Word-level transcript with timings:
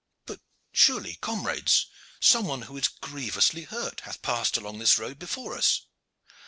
But 0.25 0.39
surely, 0.73 1.17
comrades, 1.21 1.85
some 2.19 2.45
one 2.47 2.63
who 2.63 2.75
is 2.75 2.87
grievously 2.87 3.65
hurt 3.65 3.99
hath 3.99 4.23
passed 4.23 4.57
along 4.57 4.79
this 4.79 4.97
road 4.97 5.19
before 5.19 5.55
us." 5.55 5.81